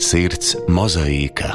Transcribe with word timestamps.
Sirds 0.00 0.54
mozaīka. 0.72 1.50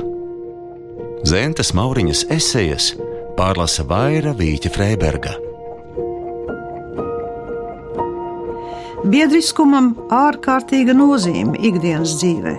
Zentas 1.26 1.72
Mauriņas 1.74 2.20
esejas 2.30 2.92
pārlasa 3.40 3.82
Vaira 3.90 4.36
Vīķa 4.38 4.70
Freiberga. 4.70 5.32
Biedriskumam 9.10 9.96
ārkārtīga 10.14 10.94
nozīme 10.94 11.58
ikdienas 11.72 12.14
dzīvē. 12.22 12.54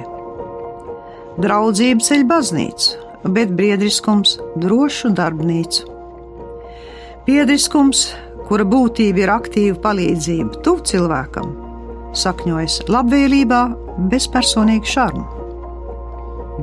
Draudzība 1.46 2.09
ceļ 2.09 2.27
baznīcu, 2.34 3.07
bet 3.39 3.55
biedriskums 3.55 4.41
drošu 4.59 5.12
darbnīcu. 5.14 5.87
Biedriskums, 7.30 8.09
kura 8.50 8.66
būtība 8.66 9.23
ir 9.23 9.37
aktīva 9.39 9.79
palīdzība 9.87 10.66
tuvu 10.66 10.82
cilvēkam, 10.91 11.57
sakņojas 12.27 12.82
labvēlībā, 12.91 13.64
bez 14.11 14.26
personīga 14.34 14.96
šarma. 14.96 15.36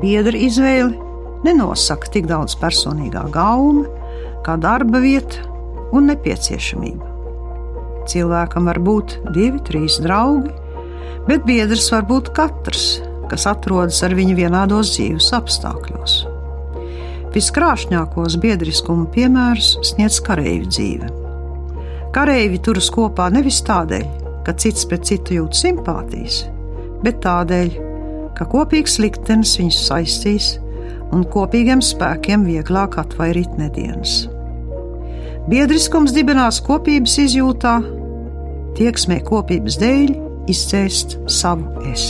Biedra 0.02 0.38
izvēle 0.38 0.96
nenosaka 1.46 2.10
tik 2.16 2.28
daudz 2.30 2.56
personīgā 2.58 3.28
gauma, 3.34 3.86
kā 4.46 4.56
darba 4.58 5.02
vieta 5.04 5.44
un 5.94 6.10
nepieciešamība. 6.10 7.10
Cilvēkam 8.10 8.68
var 8.68 8.80
būt 8.84 9.20
divi, 9.36 9.62
trīs 9.64 10.00
draugi, 10.04 10.52
bet 11.28 11.46
biedrs 11.48 11.88
var 11.94 12.08
būt 12.10 12.34
katrs, 12.36 12.88
kas 13.32 13.46
atrodas 13.50 14.02
ar 14.04 14.16
viņu 14.18 14.36
vienādos 14.42 14.96
dzīves 14.96 15.30
apstākļos. 15.38 16.18
Viskrāšņākos 17.34 18.36
biedriskuma 18.42 19.08
piemērus 19.14 19.78
sniedz 19.94 20.20
kareivi 20.26 20.68
dzīve. 20.70 21.14
Kareivi 22.14 22.60
turas 22.62 22.92
kopā 22.94 23.30
nevis 23.34 23.64
tādēļ, 23.66 24.04
ka 24.46 24.54
cits 24.60 24.86
pret 24.90 25.08
citu 25.08 25.40
jūt 25.40 25.58
simpātijas, 25.58 26.44
bet 27.02 27.24
tādēļ, 27.24 27.93
ka 28.38 28.48
kopīgs 28.50 29.00
liktenis 29.02 29.56
viņus 29.60 29.80
saistīs 29.88 30.52
un 31.14 31.26
kopīgiem 31.30 31.82
spēkiem 31.84 32.46
vieglāk 32.48 32.98
atvairīt 33.02 33.58
nedēļas. 33.60 34.14
Biedriskums 35.50 36.14
dibinās 36.16 36.62
kopības 36.64 37.18
izjūtā, 37.26 37.74
tieksmē 38.78 39.20
kopības 39.28 39.78
dēļ 39.82 40.14
izdzēst 40.50 41.18
savu 41.32 41.84
es. 41.92 42.08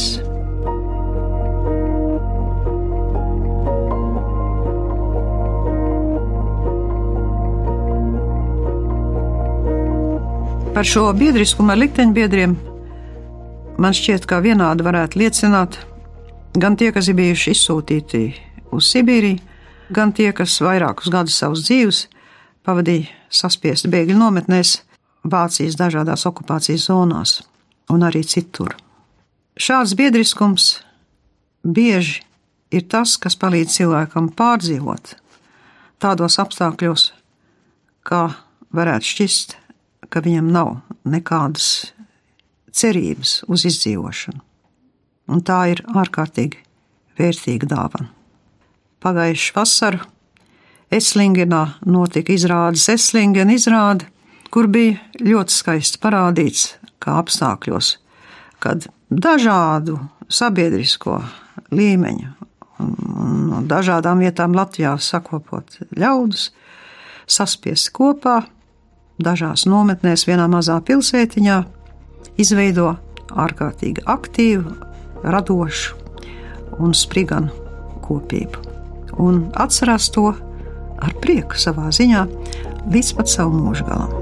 Par 10.74 10.88
šo 10.90 11.06
biedriskumu 11.14 11.70
ar 11.70 11.78
likteņbiedriem 11.84 12.56
man 13.78 13.94
šķiet, 13.94 14.26
ka 14.30 14.40
vienādi 14.42 14.86
varētu 14.86 15.20
liecināt 15.22 15.78
gan 16.56 16.78
tie, 16.80 16.92
kas 16.96 17.10
ir 17.10 17.18
bijuši 17.18 17.54
izsūtīti 17.54 18.22
uz 18.74 18.90
Sibīriju, 18.92 19.42
gan 19.94 20.14
tie, 20.16 20.32
kas 20.36 20.60
vairākus 20.64 21.12
gadus 21.14 21.38
savas 21.40 21.64
dzīves 21.68 22.08
pavadīja 22.66 23.12
saspiesti 23.30 23.92
bēgļu 23.92 24.20
nometnēs, 24.20 24.82
Vācijas 25.24 25.78
dažādās 25.80 26.26
okupācijas 26.28 26.90
zonās 26.90 27.38
un 27.94 28.02
arī 28.04 28.26
citur. 28.28 28.74
Šāds 29.56 29.94
biedriskums 29.96 30.82
bieži 31.64 32.20
ir 32.76 32.84
tas, 32.92 33.16
kas 33.16 33.40
palīdz 33.40 33.78
cilvēkam 33.78 34.28
pārdzīvot 34.36 35.16
tādos 36.04 36.36
apstākļos, 36.44 37.06
kā 38.04 38.26
varētu 38.76 39.14
šķist 39.14 39.56
ka 40.14 40.22
viņam 40.22 40.52
nav 40.54 40.76
nekādas 41.10 41.94
cerības 42.74 43.40
uz 43.50 43.66
izdzīvošanu. 43.66 44.42
Un 45.32 45.44
tā 45.46 45.60
ir 45.72 45.84
ārkārtīgi 45.88 46.60
vērtīga 47.20 47.70
dāvana. 47.72 48.10
Pagājušā 49.04 49.56
vasarā 49.56 50.10
Eslingenā 50.94 51.64
notika 51.90 52.34
izrādes 52.36 52.86
Eslingena 52.92 53.56
izrāde, 53.56 54.06
kur 54.54 54.68
bija 54.70 55.00
ļoti 55.24 55.56
skaisti 55.56 56.00
parādīts, 56.04 56.76
kā 57.02 57.18
apstākļos, 57.24 57.96
kad 58.62 58.86
dažādu 59.10 59.98
sabiedrisko 60.30 61.18
līmeņu 61.74 62.34
un 62.84 63.48
no 63.50 63.62
dažādām 63.70 64.22
vietām 64.24 64.56
Latvijā 64.58 64.94
sakopot 65.02 65.80
ļaudis 65.98 66.52
saspiesti 67.30 67.94
kopā 67.96 68.42
dažās 69.24 69.68
nometnēs, 69.70 70.26
vienā 70.28 70.48
mazā 70.52 70.80
pilsētiņā, 70.86 71.60
izveido 72.42 72.96
ārkārtīgi 73.30 74.04
aktīvu, 74.10 74.74
radošu 75.24 75.96
un 76.80 76.96
spriganu 76.98 77.54
kopību. 78.04 78.64
Un 79.22 79.48
atcerās 79.54 80.10
to 80.14 80.32
ar 80.34 81.16
prieku 81.22 81.60
savā 81.60 81.92
ziņā 81.94 82.26
līdz 82.90 83.14
pat 83.18 83.32
savu 83.32 83.60
mūža 83.60 83.88
galam. 83.88 84.14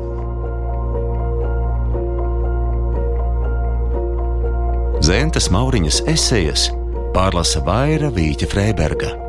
Zentas 5.01 5.49
Mauriņas 5.49 6.03
esejas 6.11 6.67
pārlasa 7.15 7.63
Vaira 7.65 8.11
Vīķa 8.13 8.51
Freiberga. 8.51 9.20